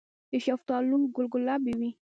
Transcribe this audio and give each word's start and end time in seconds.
د 0.31 0.33
شفتالو 0.45 0.97
ګل 1.15 1.27
ګلابي 1.33 1.73
وي؟ 1.79 1.89